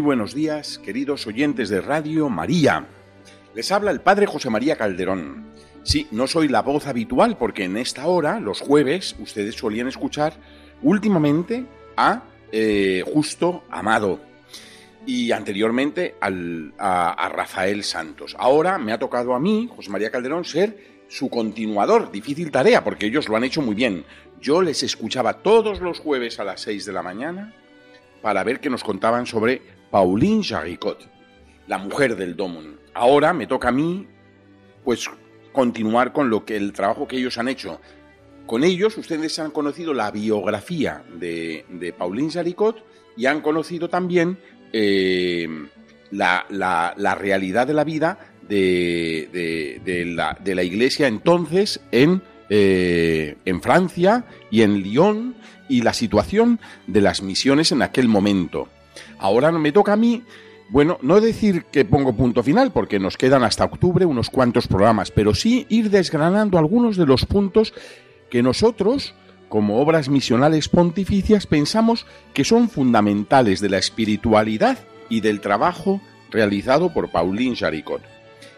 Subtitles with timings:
[0.00, 2.86] Buenos días, queridos oyentes de Radio María.
[3.54, 5.50] Les habla el Padre José María Calderón.
[5.82, 10.32] Sí, no soy la voz habitual porque en esta hora, los jueves, ustedes solían escuchar
[10.80, 11.66] últimamente
[11.98, 14.20] a eh, Justo Amado
[15.04, 18.34] y anteriormente a, a Rafael Santos.
[18.38, 22.10] Ahora me ha tocado a mí, José María Calderón, ser su continuador.
[22.10, 24.06] Difícil tarea porque ellos lo han hecho muy bien.
[24.40, 27.54] Yo les escuchaba todos los jueves a las 6 de la mañana
[28.22, 30.98] para ver qué nos contaban sobre Pauline Jaricot,
[31.66, 32.78] la mujer del Domun.
[32.94, 34.06] Ahora me toca a mí,
[34.84, 35.08] pues,
[35.52, 37.80] continuar con lo que el trabajo que ellos han hecho.
[38.46, 42.84] Con ellos ustedes han conocido la biografía de, Pauline Jaricot
[43.16, 44.38] y han conocido también
[44.72, 45.48] eh,
[46.10, 48.18] la, realidad de la vida
[48.48, 49.32] de,
[50.16, 55.36] la, iglesia entonces en, eh, en Francia y en Lyon
[55.68, 58.68] y la situación de las misiones en aquel momento.
[59.20, 60.24] Ahora me toca a mí,
[60.70, 65.10] bueno, no decir que pongo punto final, porque nos quedan hasta octubre unos cuantos programas,
[65.10, 67.74] pero sí ir desgranando algunos de los puntos
[68.30, 69.14] que nosotros,
[69.50, 74.78] como obras misionales pontificias, pensamos que son fundamentales de la espiritualidad
[75.10, 76.00] y del trabajo
[76.30, 78.00] realizado por Pauline Jaricot.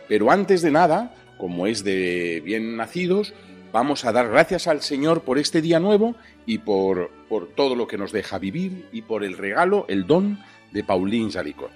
[0.06, 3.34] Pero antes de nada, como es de bien nacidos,
[3.72, 6.14] vamos a dar gracias al Señor por este día nuevo
[6.46, 10.38] y por, por todo lo que nos deja vivir y por el regalo, el don
[10.72, 11.70] de Pauline Jaricot.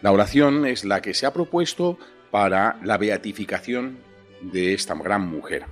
[0.00, 1.98] La oración es la que se ha propuesto
[2.30, 3.98] para la beatificación
[4.40, 5.64] de esta gran mujer.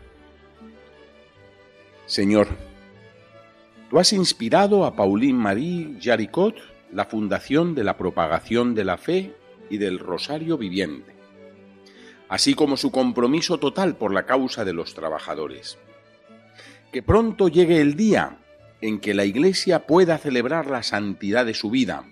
[2.07, 2.49] Señor,
[3.89, 6.57] tú has inspirado a Pauline Marie Jaricot
[6.93, 9.35] la fundación de la propagación de la fe
[9.69, 11.15] y del rosario viviente,
[12.29, 15.79] así como su compromiso total por la causa de los trabajadores.
[16.93, 18.40] Que pronto llegue el día
[18.81, 22.05] en que la Iglesia pueda celebrar la santidad de su vida,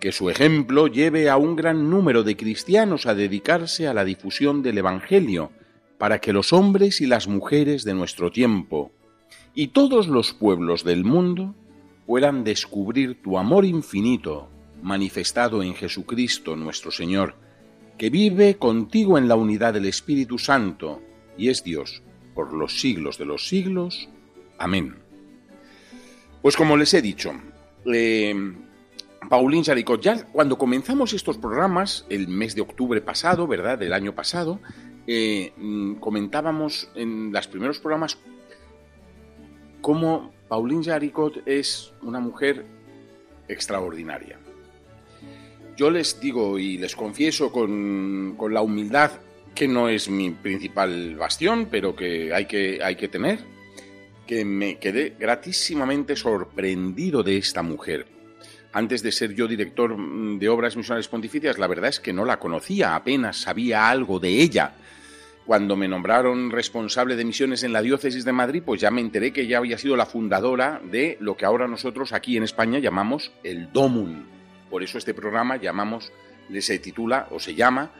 [0.00, 4.62] que su ejemplo lleve a un gran número de cristianos a dedicarse a la difusión
[4.62, 5.52] del Evangelio,
[5.98, 8.90] para que los hombres y las mujeres de nuestro tiempo
[9.54, 11.54] y todos los pueblos del mundo
[12.06, 14.48] puedan descubrir tu amor infinito
[14.82, 17.36] manifestado en Jesucristo nuestro Señor,
[17.98, 21.00] que vive contigo en la unidad del Espíritu Santo
[21.38, 22.02] y es Dios
[22.34, 24.08] por los siglos de los siglos.
[24.58, 24.96] Amén.
[26.42, 27.32] Pues como les he dicho,
[27.86, 28.34] eh,
[29.30, 33.78] Paulín Jaricot, ya cuando comenzamos estos programas, el mes de octubre pasado, ¿verdad?
[33.78, 34.58] Del año pasado,
[35.06, 38.18] eh, mm, comentábamos en los primeros programas
[39.80, 42.66] cómo Pauline Jaricot es una mujer
[43.46, 44.38] extraordinaria.
[45.76, 49.12] Yo les digo y les confieso con, con, la humildad
[49.54, 53.51] que no es mi principal bastión, pero que hay que, hay que tener
[54.26, 58.06] que me quedé gratísimamente sorprendido de esta mujer.
[58.72, 62.24] Antes de ser yo director mm, de obras misionales pontificias, la verdad es que no
[62.24, 64.74] la conocía, apenas sabía algo de ella.
[65.44, 69.32] Cuando me nombraron responsable de misiones en la diócesis de Madrid, pues ya me enteré
[69.32, 73.32] que ella había sido la fundadora de lo que ahora nosotros aquí en España llamamos
[73.42, 74.24] el DOMUN.
[74.70, 76.12] Por eso este programa llamamos,
[76.60, 77.90] se titula o se llama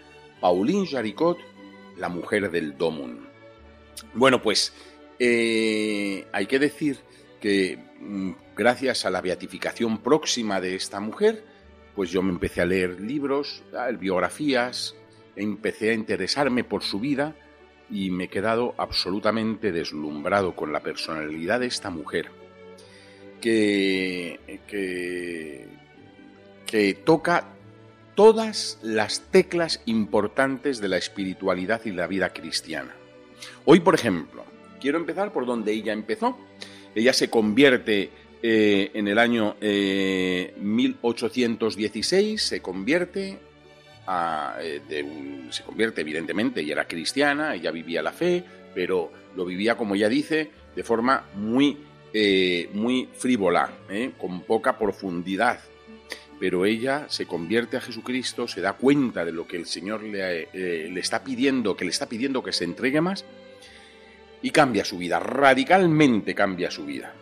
[0.41, 1.39] Pauline Jaricot,
[1.99, 3.27] la mujer del DOMUN.
[4.15, 4.73] Bueno, pues
[5.25, 6.99] eh, hay que decir
[7.41, 11.45] que mm, gracias a la beatificación próxima de esta mujer,
[11.95, 13.63] pues yo me empecé a leer libros,
[14.01, 14.97] biografías,
[15.37, 17.37] empecé a interesarme por su vida
[17.89, 22.29] y me he quedado absolutamente deslumbrado con la personalidad de esta mujer,
[23.41, 25.69] que, que,
[26.67, 27.47] que toca
[28.17, 32.97] todas las teclas importantes de la espiritualidad y la vida cristiana.
[33.65, 34.45] Hoy, por ejemplo,
[34.83, 36.37] quiero empezar por donde ella empezó.
[36.95, 38.11] Ella se convierte
[38.43, 43.39] eh, en el año 1816, eh, se convierte,
[44.59, 44.81] eh,
[45.51, 48.43] se convierte evidentemente, ella era cristiana, ella vivía la fe,
[48.75, 51.79] pero lo vivía, como ella dice, de forma muy,
[52.75, 53.71] muy frívola,
[54.19, 55.61] con poca profundidad.
[56.41, 60.49] Pero ella se convierte a Jesucristo, se da cuenta de lo que el Señor le,
[60.53, 63.25] le está pidiendo, que le está pidiendo que se entregue más,
[64.43, 67.15] y cambia su vida, radicalmente cambia su vida.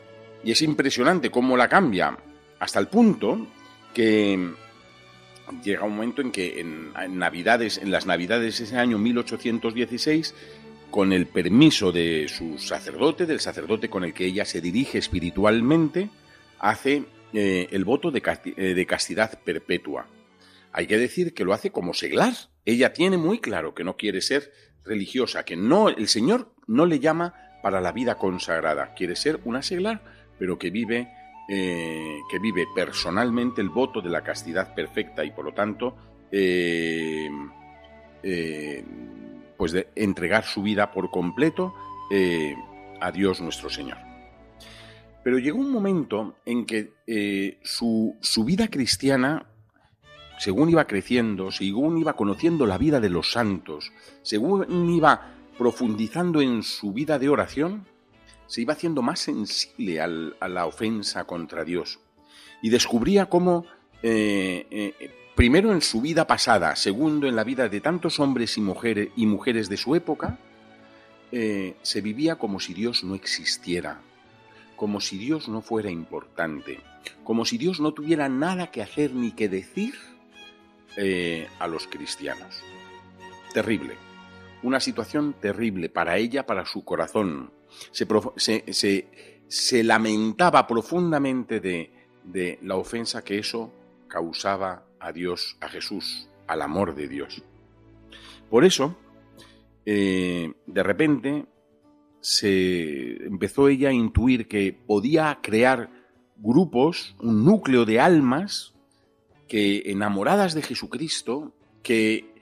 [0.43, 2.17] Y es impresionante cómo la cambia,
[2.59, 3.47] hasta el punto
[3.93, 4.53] que
[5.63, 10.35] llega un momento en que en, Navidades, en las Navidades de ese año 1816,
[10.91, 16.09] con el permiso de su sacerdote, del sacerdote con el que ella se dirige espiritualmente,
[16.59, 18.23] hace eh, el voto de,
[18.57, 20.07] eh, de castidad perpetua.
[20.73, 22.35] Hay que decir que lo hace como seglar.
[22.65, 24.53] Ella tiene muy claro que no quiere ser
[24.85, 29.63] religiosa, que no, el Señor no le llama para la vida consagrada, quiere ser una
[29.63, 30.03] seglar,
[30.39, 31.13] pero que vive,
[31.49, 35.97] eh, que vive personalmente el voto de la castidad perfecta y por lo tanto,
[36.33, 37.29] eh,
[38.23, 38.85] eh,
[39.57, 41.75] pues de entregar su vida por completo
[43.01, 43.99] a Dios nuestro Señor.
[45.23, 49.50] Pero llegó un momento en que su, su vida cristiana
[50.41, 53.93] según iba creciendo, según iba conociendo la vida de los santos,
[54.23, 57.87] según iba profundizando en su vida de oración,
[58.47, 62.01] se iba haciendo más sensible a la ofensa contra Dios.
[62.63, 63.67] Y descubría cómo,
[64.03, 68.63] eh, eh, primero en su vida pasada, segundo en la vida de tantos hombres y
[68.63, 70.39] mujeres, y mujeres de su época,
[71.33, 74.01] eh, se vivía como si Dios no existiera,
[74.75, 76.81] como si Dios no fuera importante,
[77.25, 79.97] como si Dios no tuviera nada que hacer ni que decir
[80.97, 82.63] eh, a los cristianos.
[83.53, 83.95] Terrible.
[84.63, 87.53] Una situación terrible para ella, para su corazón.
[87.91, 91.93] Se, lamentaba profundamente de,
[92.25, 93.73] de la ofensa que eso
[94.09, 97.43] causaba a Dios, a Jesús, al amor de Dios.
[98.51, 98.97] Por eso,
[99.87, 101.47] eh, de repente,
[102.21, 105.91] se empezó ella a intuir que podía crear
[106.37, 108.75] grupos, un núcleo de almas
[109.51, 111.53] que enamoradas de Jesucristo,
[111.83, 112.33] que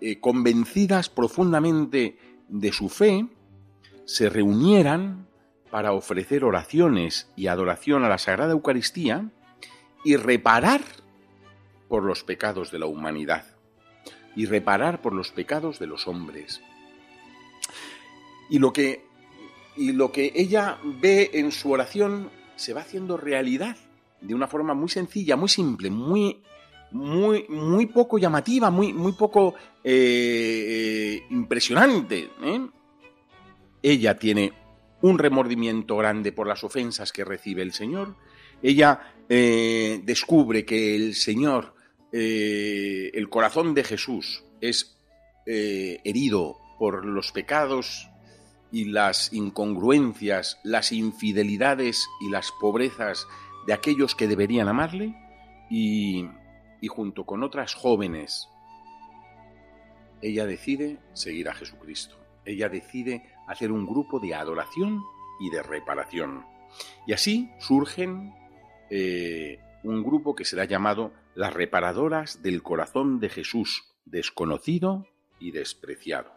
[0.00, 2.16] eh, convencidas profundamente
[2.48, 3.26] de su fe,
[4.06, 5.28] se reunieran
[5.70, 9.30] para ofrecer oraciones y adoración a la Sagrada Eucaristía
[10.06, 10.80] y reparar
[11.86, 13.44] por los pecados de la humanidad
[14.34, 16.62] y reparar por los pecados de los hombres.
[18.48, 19.04] Y lo que,
[19.76, 23.76] y lo que ella ve en su oración se va haciendo realidad
[24.22, 26.42] de una forma muy sencilla, muy simple, muy
[26.94, 32.30] muy, muy poco llamativa, muy, muy poco eh, impresionante.
[32.40, 32.66] ¿eh?
[33.82, 34.52] Ella tiene
[35.02, 38.14] un remordimiento grande por las ofensas que recibe el Señor.
[38.62, 41.74] Ella eh, descubre que el Señor,
[42.12, 44.96] el corazón de Jesús, es
[45.46, 48.08] herido por los pecados
[48.70, 53.26] y las incongruencias, las infidelidades y las pobrezas
[53.66, 55.12] de aquellos que deberían amarle.
[55.68, 56.28] Y,
[56.80, 58.48] y junto con otras jóvenes,
[60.20, 62.16] ella decide seguir a Jesucristo.
[62.44, 65.02] Ella decide hacer un grupo de adoración
[65.40, 66.44] y de reparación.
[67.06, 68.34] Y así surgen
[68.90, 75.06] eh, un grupo que será llamado las reparadoras del corazón de Jesús, desconocido
[75.38, 76.32] y despreciado.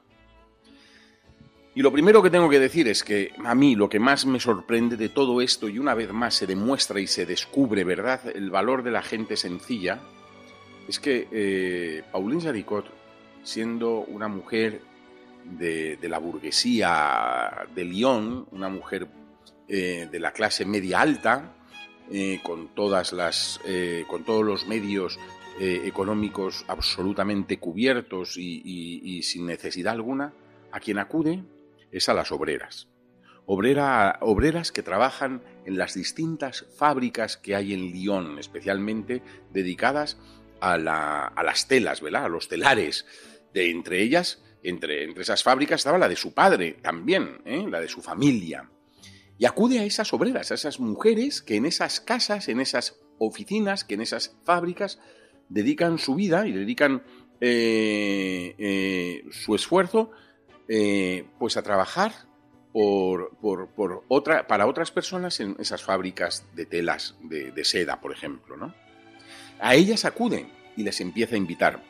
[1.76, 4.40] Y lo primero que tengo que decir es que a mí lo que más me
[4.40, 8.50] sorprende de todo esto, y una vez más se demuestra y se descubre, ¿verdad?, el
[8.50, 10.02] valor de la gente sencilla,
[10.88, 12.86] es que eh, Pauline Jaricot,
[13.44, 14.82] siendo una mujer
[15.44, 19.08] de, la burguesía de Lyon, una mujer
[19.68, 21.54] eh, de la clase media alta,
[22.10, 23.60] eh, con, todas las,
[24.08, 25.20] con todos los medios
[25.60, 30.34] económicos absolutamente cubiertos y, sin necesidad alguna,
[30.72, 31.44] a quien acude
[31.92, 32.88] es a las obreras.
[33.46, 41.68] obreras que trabajan en las distintas fábricas que hay en Lyon, especialmente dedicadas a, las
[41.68, 42.26] telas, ¿verdad?
[42.26, 43.06] A los telares.
[43.54, 47.66] De entre ellas, entre, entre esas fábricas estaba la de su padre también, ¿eh?
[47.70, 48.70] la de su familia.
[49.38, 53.84] Y acude a esas obreras, a esas mujeres que en esas casas, en esas oficinas,
[53.84, 55.00] que en esas fábricas
[55.50, 57.04] dedican su vida y dedican
[57.40, 60.12] eh, eh, su esfuerzo
[61.38, 62.12] pues a trabajar
[62.74, 68.12] por, por, otra, para otras personas en esas fábricas de telas de, de seda, por
[68.12, 68.58] ejemplo.
[68.58, 68.74] ¿no?
[69.60, 71.84] A ellas acuden y les empieza a invitar.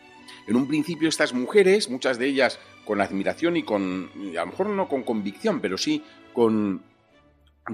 [0.48, 4.70] En un principio estas mujeres, muchas de ellas con admiración y con, a lo mejor
[4.70, 6.82] no con convicción, pero sí con,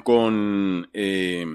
[0.03, 1.45] con eh,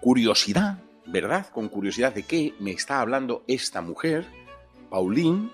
[0.00, 1.48] curiosidad, ¿verdad?
[1.50, 4.26] Con curiosidad de qué me está hablando esta mujer,
[4.90, 5.50] Pauline,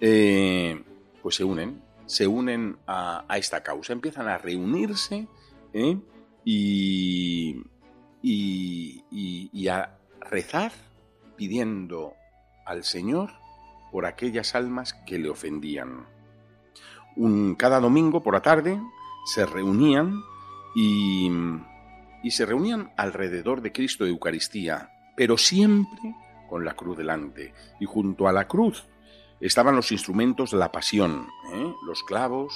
[0.00, 0.82] eh,
[1.22, 5.26] pues se unen, se unen a, esta causa, empiezan a reunirse
[5.72, 5.96] ¿eh?
[6.44, 7.62] y,
[8.20, 10.72] y, y a rezar
[11.42, 12.14] pidiendo
[12.64, 13.32] al Señor
[13.90, 16.06] por aquellas almas que le ofendían.
[17.16, 18.80] Un, cada domingo por la tarde
[19.24, 20.22] se reunían
[20.76, 21.28] y,
[22.30, 26.14] se reunían alrededor de Cristo de Eucaristía, pero siempre
[26.48, 27.52] con la cruz delante.
[27.80, 28.86] Y junto a la cruz
[29.40, 31.74] estaban los instrumentos de la pasión, ¿eh?
[31.88, 32.54] los clavos,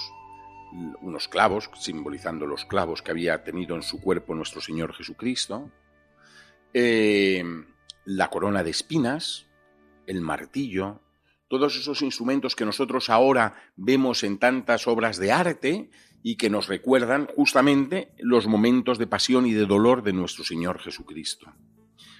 [1.02, 5.72] unos clavos, simbolizando los clavos que había tenido en su cuerpo nuestro Señor Jesucristo,
[6.72, 7.42] eh,
[8.06, 9.46] la corona de espinas,
[10.06, 11.02] el martillo,
[11.48, 15.90] todos esos instrumentos que nosotros ahora vemos en tantas obras de arte
[16.22, 20.80] y que nos recuerdan justamente los momentos de pasión y de dolor de nuestro Señor
[20.80, 21.52] Jesucristo.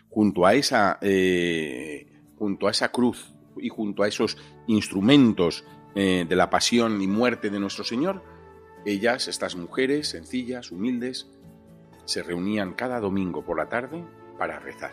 [0.09, 5.65] Junto a esa, eh, junto a esa cruz y junto a esos instrumentos
[5.95, 8.23] eh, de la pasión y muerte de nuestro Señor,
[8.85, 11.29] ellas, estas mujeres sencillas, humildes,
[12.05, 14.05] se reunían cada domingo por la tarde
[14.39, 14.93] para rezar,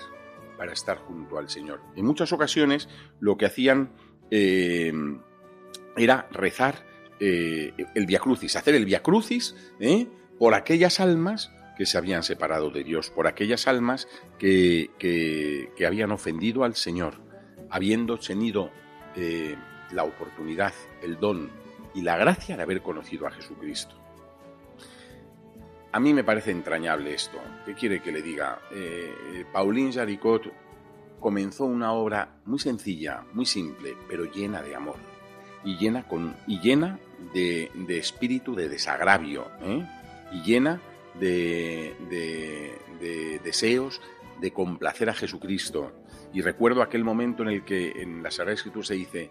[0.58, 1.82] para estar junto al Señor.
[1.96, 3.92] En muchas ocasiones lo que hacían
[4.32, 4.94] eh,
[5.96, 6.86] era rezar
[7.20, 10.08] eh, el Via Crucis, hacer el Via Crucis ¿eh?
[10.40, 14.08] por aquellas almas que se habían separado de Dios, por aquellas almas
[14.38, 17.16] que, habían ofendido al Señor,
[17.70, 18.70] habiendo tenido
[19.92, 21.50] la oportunidad, el don
[21.96, 24.03] y la gracia de haber conocido a Jesucristo.
[25.94, 27.40] A mí me parece entrañable esto.
[27.66, 28.60] ¿Qué quiere que le diga?
[29.52, 30.52] Pauline Jaricot
[31.20, 34.98] comenzó una obra muy sencilla, muy simple, pero llena de amor
[35.64, 37.00] y llena, con, y llena
[37.34, 39.86] de, espíritu de desagravio ¿eh?
[40.32, 40.82] y llena
[41.20, 44.02] de, de, deseos
[44.42, 45.94] de complacer a Jesucristo.
[46.34, 49.30] Y recuerdo aquel momento en el que en la Sagrada Escritura se dice,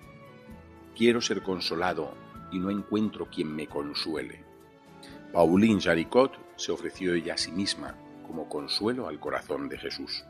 [0.97, 2.15] quiero ser consolado
[2.53, 4.52] y no encuentro quien me consuele.
[5.33, 7.95] Pauline Jaricot se ofreció ella a sí misma
[8.27, 10.25] como consuelo al corazón de Jesús.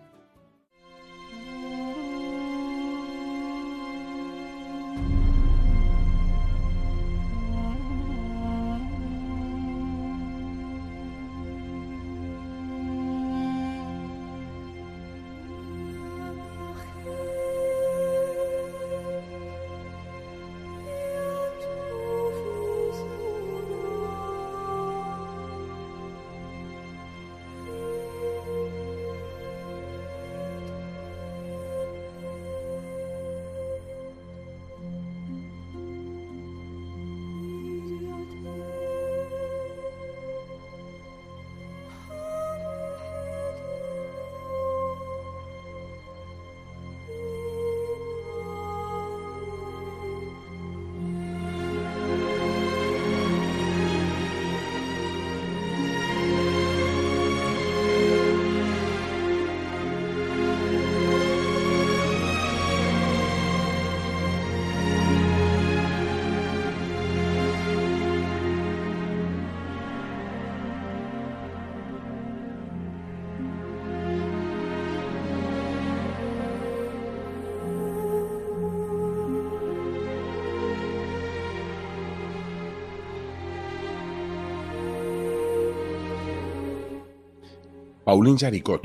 [88.05, 88.83] Pauline Jaricot.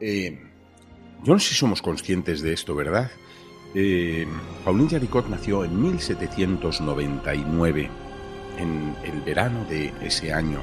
[0.00, 0.38] Eh,
[1.24, 3.10] yo no sé si somos conscientes de esto, ¿verdad?
[3.74, 4.26] Eh,
[4.64, 7.90] Pauline Jaricot nació en 1799,
[8.58, 10.62] en el verano de ese año.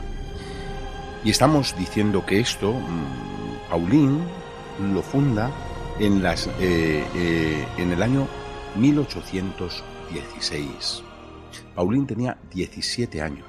[1.23, 4.19] Y estamos diciendo que esto, mm, Pauline
[4.93, 5.51] lo funda
[5.99, 8.27] en, las, eh, en el año
[8.77, 11.03] 1816.
[11.75, 13.47] Pauline tenía 17 años.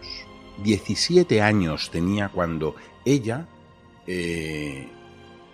[0.64, 2.75] 17 años tenía cuando
[3.05, 3.47] ella
[4.06, 4.88] eh,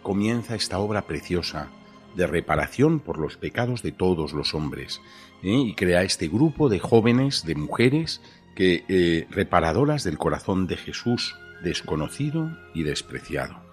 [0.03, 1.71] comienza esta obra preciosa
[2.15, 5.01] de reparación por los pecados de todos los hombres
[5.43, 5.55] ¿eh?
[5.55, 8.21] y crea este grupo de jóvenes, de mujeres,
[8.55, 13.72] que eh, reparadoras del corazón de Jesús desconocido y despreciado.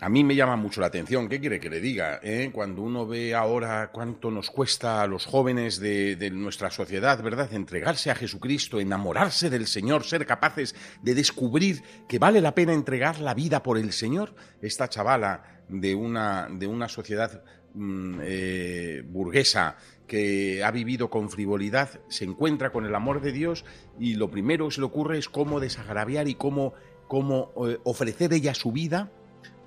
[0.00, 2.20] A mí me llama mucho la atención, ¿qué quiere que le diga?
[2.22, 2.50] Eh?
[2.52, 7.52] Cuando uno ve ahora cuánto nos cuesta a los jóvenes de, nuestra sociedad, ¿verdad?
[7.52, 13.18] Entregarse a Jesucristo, enamorarse del Señor, ser capaces de descubrir que vale la pena entregar
[13.18, 14.36] la vida por el Señor.
[14.62, 17.42] Esta chavala de una, de una sociedad
[17.74, 23.64] mm, eh, burguesa que ha vivido con frivolidad, se encuentra con el amor de Dios
[23.98, 26.74] y lo primero que se le ocurre es cómo desagraviar y cómo,
[27.08, 29.10] cómo eh, ofrecer ella su vida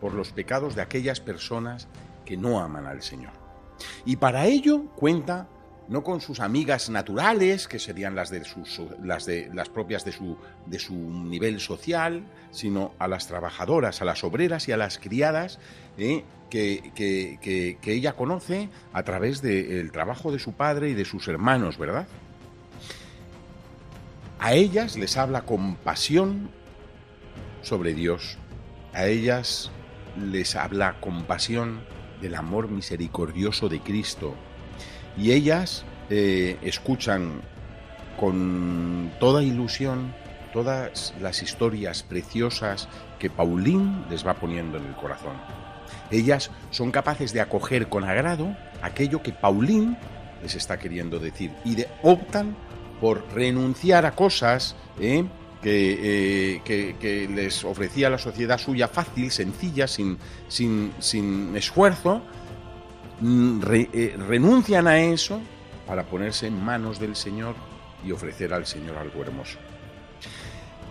[0.02, 1.88] por los pecados de aquellas personas
[2.26, 3.32] que no aman al Señor.
[4.06, 5.48] Y para ello cuenta
[5.88, 10.14] no con sus amigas naturales, que serían las, de sus, las, de, las propias de
[10.14, 15.00] su, de su nivel social, sino a las trabajadoras, a las obreras y a las
[15.00, 15.60] criadas
[15.98, 21.04] eh, que, que, que, ella conoce a través del trabajo de su padre y de
[21.04, 22.08] sus hermanos, ¿verdad?
[24.40, 26.50] A ellas les habla con pasión
[27.64, 28.38] sobre Dios.
[28.94, 29.72] A ellas
[30.18, 31.82] les habla compasión
[32.22, 34.36] del amor misericordioso de Cristo.
[35.18, 37.42] Y ellas eh, escuchan
[38.20, 40.14] con toda ilusión
[40.54, 42.88] todas las historias preciosas
[43.20, 45.34] que Paulín les va poniendo en el corazón.
[46.10, 49.98] Ellas son capaces de acoger con agrado aquello que Paulín
[50.42, 52.56] les está queriendo decir y de, optan
[53.00, 55.24] por renunciar a cosas ¿eh?
[55.64, 62.22] Eh, que, les ofrecía la sociedad suya fácil, sencilla, sin, sin, sin esfuerzo,
[63.20, 65.40] mm, eh, renuncian a eso
[65.86, 67.56] para ponerse en manos del Señor
[68.04, 69.60] y ofrecer al Señor algo hermoso.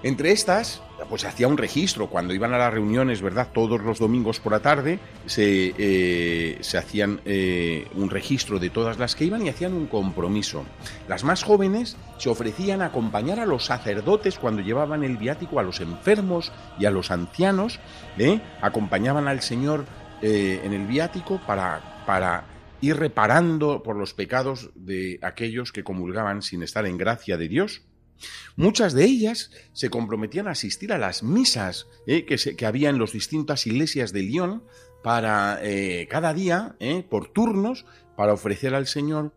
[0.02, 2.08] Entre estas, pues hacía un registro.
[2.08, 3.48] Cuando iban a las reuniones, ¿verdad?
[3.52, 8.98] Todos los domingos por la tarde se, eh, se hacían eh, un registro de todas
[8.98, 10.64] las que iban y hacían un compromiso.
[11.06, 15.62] Las más jóvenes se ofrecían a acompañar a los sacerdotes cuando llevaban el viático a
[15.62, 17.78] los enfermos y a los ancianos.
[18.18, 18.40] ¿eh?
[18.62, 19.84] Acompañaban al Señor
[20.22, 22.44] en el viático para, para
[22.82, 27.80] ir reparando por los pecados de aquellos que comulgaban sin estar en gracia de Dios
[28.56, 32.98] Muchas de ellas se comprometían a asistir a las misas eh, que, que, había en
[32.98, 34.62] las distintas iglesias de Lyon
[35.02, 37.86] para eh, cada día, eh, por turnos,
[38.16, 39.32] para ofrecer al Señor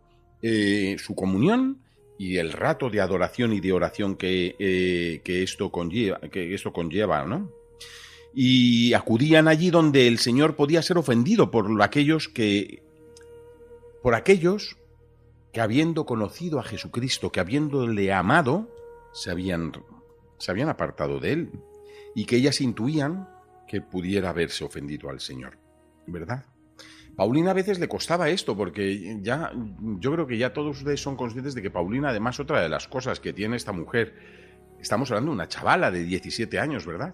[0.98, 1.80] su comunión
[2.18, 7.24] y el rato de adoración y de oración que, que esto conlleva, que esto conlleva,
[7.24, 7.50] ¿no?
[8.36, 12.84] Y acudían allí donde el Señor podía ser ofendido por aquellos que
[14.02, 14.76] por aquellos
[15.54, 18.70] que habiendo conocido a Jesucristo, que habiéndole amado,
[19.14, 19.72] se habían,
[20.40, 21.52] se habían apartado de él
[22.16, 23.30] y que ellas intuían
[23.68, 25.60] que pudiera haberse ofendido al Señor.
[26.08, 26.46] ¿Verdad?
[27.16, 29.52] Paulina a veces le costaba esto, porque ya,
[30.00, 32.88] yo creo que ya todos ustedes son conscientes de que Paulina, además, otra de las
[32.88, 34.16] cosas que tiene esta mujer,
[34.82, 37.14] estamos hablando de una chavala de 17 años, ¿verdad?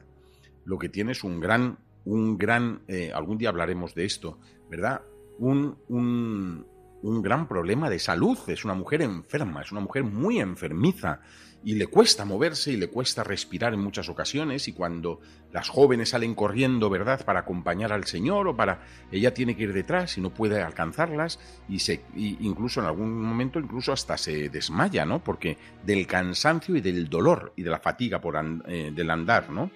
[0.63, 5.01] Lo que tiene es un gran, un gran, eh, algún día hablaremos de esto, ¿verdad?
[5.37, 6.65] Un, un,
[7.01, 11.21] un gran problema de salud, es una mujer enferma, es una mujer muy enfermiza
[11.63, 15.19] y le cuesta moverse y le cuesta respirar en muchas ocasiones y cuando
[15.51, 18.81] las jóvenes salen corriendo, ¿verdad?, para acompañar al Señor o para
[19.11, 23.59] ella tiene que ir detrás y no puede alcanzarlas y se incluso en algún momento
[23.59, 25.23] incluso hasta se desmaya, ¿no?
[25.23, 28.35] Porque del cansancio y del dolor y de la fatiga por
[28.67, 29.69] eh, del andar, ¿no?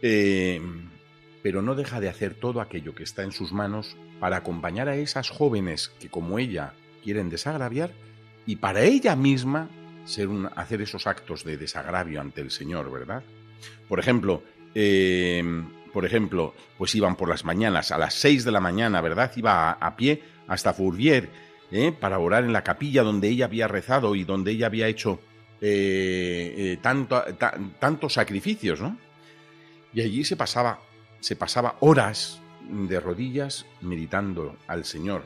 [0.00, 0.60] Eh,
[1.44, 4.96] pero no deja de hacer todo aquello que está en sus manos para acompañar a
[4.96, 7.90] esas jóvenes que como ella quieren desagraviar
[8.46, 9.68] y para ella misma
[10.06, 13.22] ser hacer esos actos de desagravio ante el Señor, ¿verdad?
[13.90, 14.42] Por ejemplo,
[14.74, 19.30] em, por ejemplo, pues iban por las mañanas, a las seis de la mañana, ¿verdad?
[19.36, 21.28] Iba a, pie hasta Fourvier
[21.70, 21.92] ¿eh?
[21.92, 25.20] para orar en la capilla donde ella había rezado y donde ella había hecho
[25.60, 27.22] eh, eh, tanto,
[27.78, 28.96] tantos sacrificios, ¿no?
[29.92, 30.80] Y allí se pasaba
[31.24, 35.24] se pasaba horas de rodillas meditando al Señor.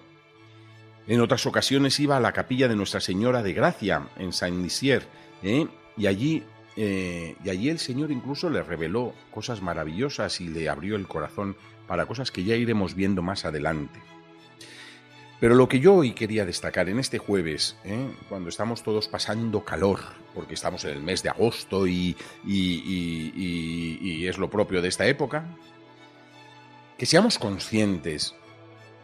[1.08, 5.02] En otras ocasiones iba a la capilla de Nuestra Señora de Gracia, en Saint-Nizier,
[5.42, 5.66] ¿eh?
[5.96, 6.44] y, allí,
[6.76, 11.56] eh, y allí el Señor incluso le reveló cosas maravillosas y le abrió el corazón
[11.88, 13.98] para cosas que ya iremos viendo más adelante.
[15.40, 18.08] Pero lo que yo hoy quería destacar en este jueves, ¿eh?
[18.28, 19.98] cuando estamos todos pasando calor,
[20.32, 25.44] porque estamos en el mes de agosto y, y es lo propio de esta época,
[26.98, 28.34] que seamos conscientes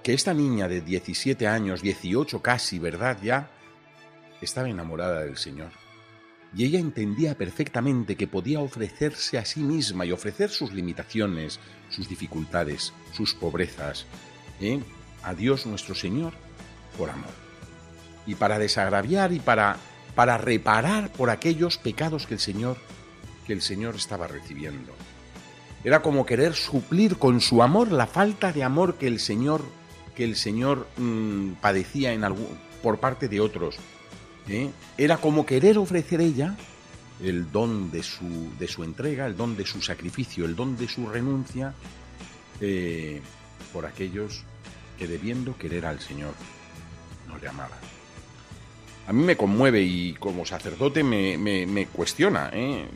[0.03, 3.19] que esta niña de 17 años, 18 casi, ¿verdad?
[3.23, 3.51] Ya
[4.43, 5.71] estaba enamorada del Señor.
[6.57, 12.09] Y ella entendía perfectamente que podía ofrecerse a sí misma y ofrecer sus limitaciones, sus
[12.09, 14.07] dificultades, sus pobrezas,
[14.61, 14.81] ¿eh?
[15.23, 16.33] a Dios nuestro Señor
[16.99, 17.33] por amor.
[18.27, 19.77] Y para desagraviar y para,
[20.17, 22.77] para reparar por aquellos pecados que el Señor,
[23.47, 24.93] que el Señor estaba recibiendo.
[25.85, 29.63] Era como querer suplir con su amor la falta de amor que el Señor,
[30.17, 32.49] que el Señor mm, padecía en algún,
[32.83, 33.77] por parte de otros.
[34.49, 34.71] ¿eh?
[34.97, 36.57] Era como querer ofrecer ella
[37.23, 40.89] el don de su, de su entrega, el don de su sacrificio, el don de
[40.89, 41.75] su renuncia
[42.61, 43.21] eh,
[43.73, 44.43] por aquellos
[44.99, 46.35] que debiendo querer al Señor
[47.29, 47.79] no le amaban
[49.07, 52.87] a mí me conmueve y como sacerdote me, cuestiona ¿eh?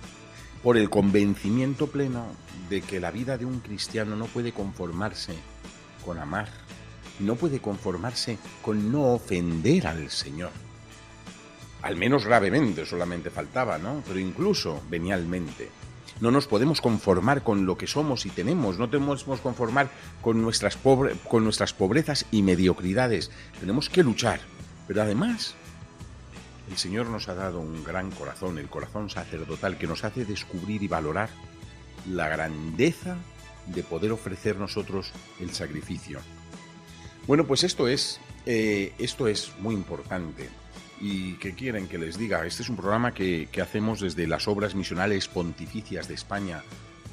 [0.62, 2.26] por el convencimiento pleno
[2.70, 5.34] de que la vida de un cristiano no puede conformarse
[6.04, 6.48] con amar,
[7.20, 10.63] no puede conformarse con no ofender al Señor
[11.84, 14.02] al menos gravemente solamente faltaba, ¿no?
[14.06, 15.68] Pero incluso venialmente.
[16.18, 19.90] No nos podemos conformar con lo que somos y tenemos, no tenemos conformar
[20.22, 23.30] con nuestras, con nuestras pobrezas y mediocridades.
[23.60, 24.40] Tenemos que luchar.
[24.88, 25.56] Pero además,
[26.70, 30.82] el Señor nos ha dado un gran corazón, el corazón sacerdotal, que nos hace descubrir
[30.82, 31.28] y valorar
[32.08, 33.16] la grandeza
[33.66, 36.20] de poder ofrecer nosotros el sacrificio.
[37.26, 40.48] Bueno, pues esto es, eh, esto es muy importante.
[41.00, 42.46] ¿Y qué quieren que les diga?
[42.46, 46.62] Este es un programa que, hacemos desde las obras misionales pontificias de España,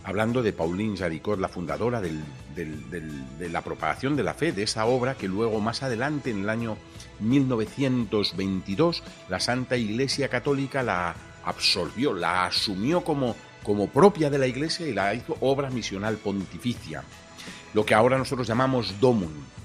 [0.03, 5.15] hablando de Pauline Jaricot, la fundadora de la propagación de la fe, de esa obra
[5.15, 6.77] que luego más adelante, en el año
[7.19, 14.87] 1922, la Santa Iglesia Católica la absorbió, la asumió como, como propia de la Iglesia
[14.87, 17.03] y la hizo obra misional pontificia,
[17.73, 19.60] lo que ahora nosotros llamamos DOMUN,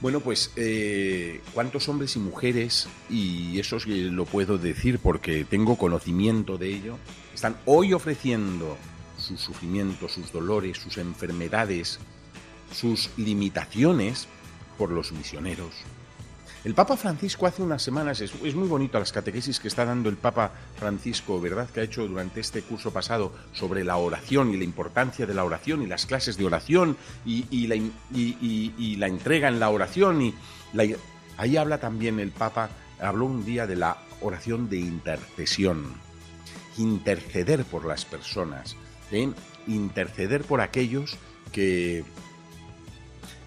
[0.00, 6.56] bueno, pues eh, cuántos hombres y mujeres, y eso lo puedo decir porque tengo conocimiento
[6.56, 6.98] de ello,
[7.34, 8.76] están hoy ofreciendo
[9.16, 11.98] sus sufrimientos, sus dolores, sus enfermedades,
[12.72, 14.28] sus limitaciones
[14.76, 15.72] por los misioneros,
[16.68, 20.18] el Papa Francisco hace unas semanas, es, muy bonito las catequesis que está dando el
[20.18, 21.66] Papa Francisco, ¿verdad?
[21.70, 25.44] Que ha hecho durante este curso pasado sobre la oración y la importancia de la
[25.44, 30.20] oración y las clases de oración y, la, entrega en la oración.
[30.20, 30.34] Y
[31.38, 32.68] ahí habla también el Papa,
[33.00, 35.94] habló un día de la oración de intercesión,
[36.76, 38.76] interceder por las personas,
[39.10, 39.32] ¿eh?
[39.68, 41.16] interceder por aquellos
[41.50, 42.04] que,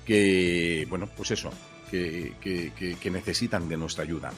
[0.07, 1.51] que, bueno, pues eso,
[1.91, 4.32] que, necesitan de nuestra ayuda.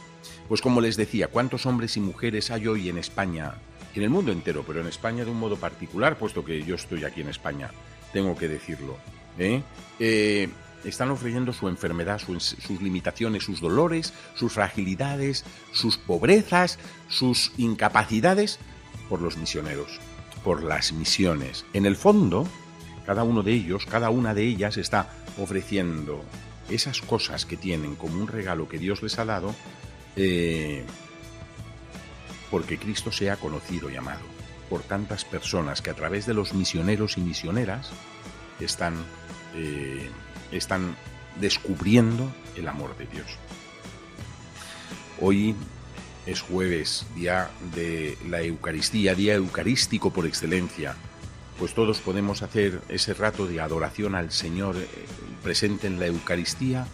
[0.48, 3.54] Pues como les decía, ¿cuántos hombres y mujeres hay hoy en España,
[3.96, 7.04] en el mundo entero, pero en España de un modo particular, puesto que yo estoy
[7.04, 7.72] aquí en España,
[8.12, 8.98] tengo que decirlo?
[9.38, 9.62] ¿eh?
[10.00, 10.50] Eh,
[10.84, 18.60] están ofreciendo su enfermedad, sus limitaciones, sus dolores, sus fragilidades, sus pobrezas, sus incapacidades
[19.08, 20.00] por los misioneros,
[20.44, 21.66] por las misiones.
[21.74, 22.48] En el fondo,
[23.06, 26.24] cada uno de ellos, cada una de ellas está ofreciendo
[26.70, 29.56] esas cosas que tienen como un regalo que Dios les ha dado,
[30.16, 30.84] eh,
[32.52, 34.34] porque Cristo sea conocido y amado
[34.70, 37.92] por tantas personas que a través de los misioneros y misioneras
[38.60, 38.96] están,
[39.56, 40.10] eh,
[40.52, 40.96] están
[41.40, 43.28] descubriendo el amor de Dios.
[45.20, 45.56] Hoy
[46.26, 50.96] es jueves, día de la Eucaristía, día eucarístico por excelencia,
[51.60, 54.88] pues todos podemos hacer ese rato de adoración al Señor eh,
[55.44, 56.88] presente en la Eucaristía,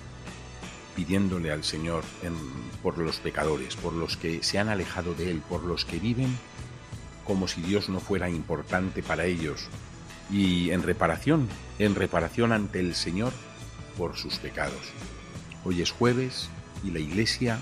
[0.96, 2.04] pidiéndole al Señor
[2.84, 6.38] por los pecadores, por los que se han alejado de Él, por los que viven
[7.30, 9.68] como si Dios no fuera importante para ellos,
[10.32, 13.34] y en reparación, en reparación ante el Señor
[13.98, 14.82] por sus pecados.
[15.64, 16.50] Hoy es jueves
[16.84, 17.60] y la Iglesia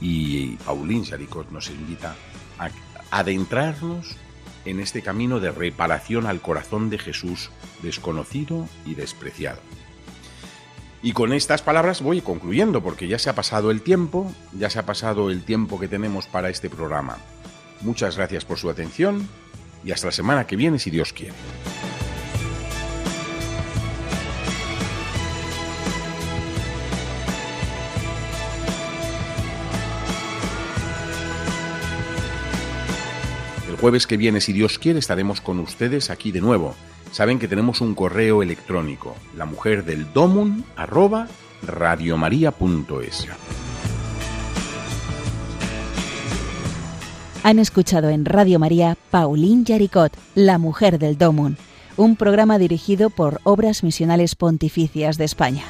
[0.00, 2.14] y Paulín Saricot nos invita
[2.58, 2.70] a
[3.10, 4.16] adentrarnos
[4.64, 7.50] en este camino de reparación al corazón de Jesús
[7.82, 9.60] desconocido y despreciado.
[11.02, 14.78] Y con estas palabras voy concluyendo porque ya se ha pasado el tiempo, ya se
[14.78, 17.18] ha pasado el tiempo que tenemos para este programa.
[17.80, 19.28] Muchas gracias por su atención
[19.84, 21.34] y hasta la semana que viene si Dios quiere.
[33.82, 36.74] Jueves que viene, si Dios quiere, estaremos con ustedes aquí de nuevo
[37.12, 41.28] saben que tenemos un correo electrónico, la mujer del domun arroba.
[47.44, 51.56] Han escuchado en Radio María Pauline Yaricot, La Mujer del Domun,
[51.96, 55.64] un programa dirigido por Obras Misionales Pontificias de España.